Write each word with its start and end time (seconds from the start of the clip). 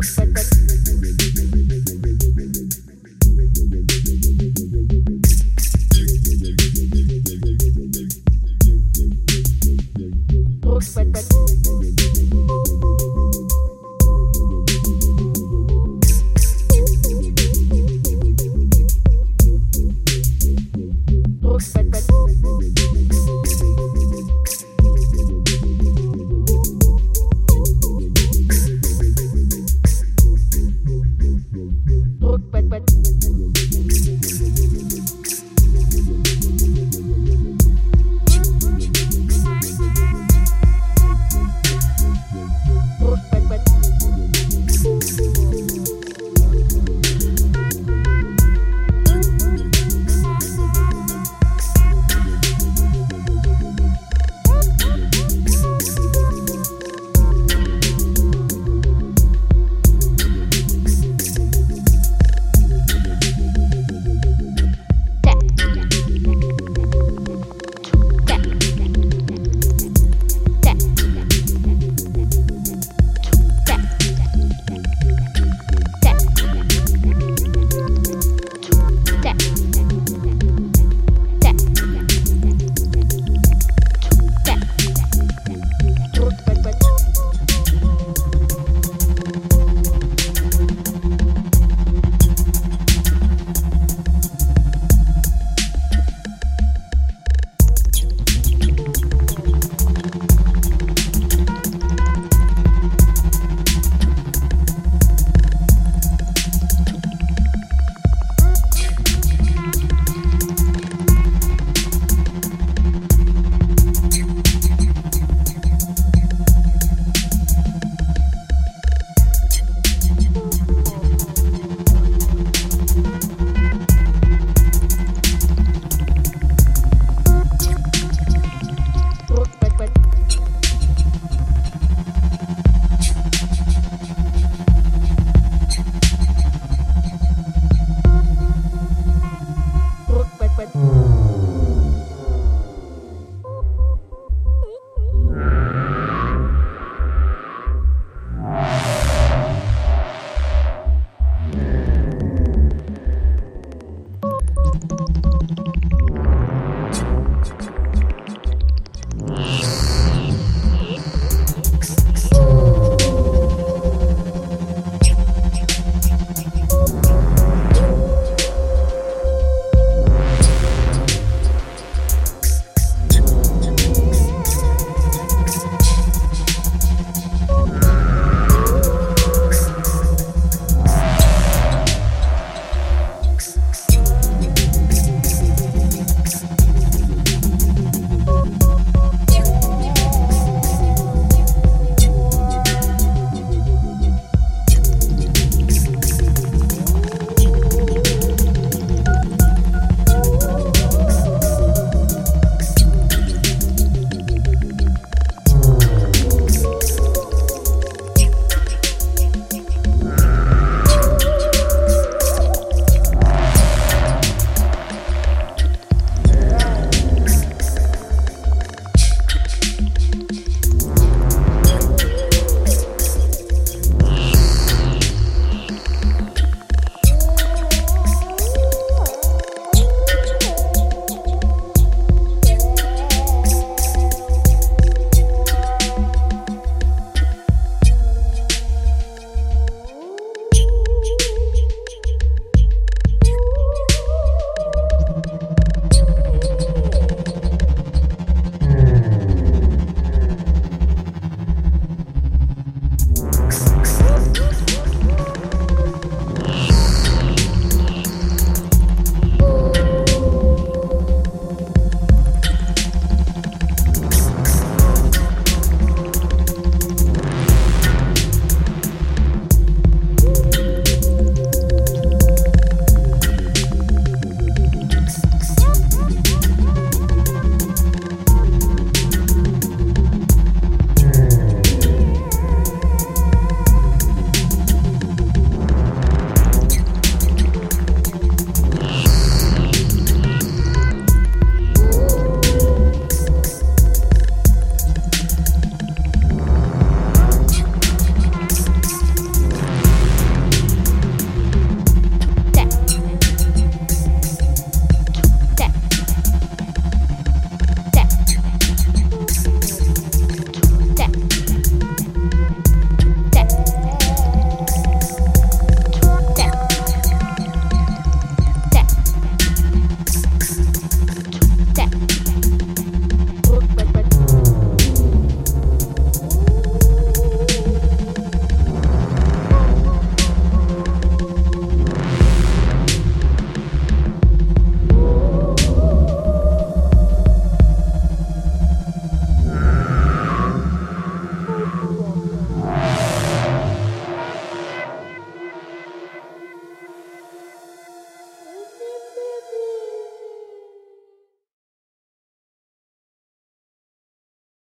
folks. 0.00 0.27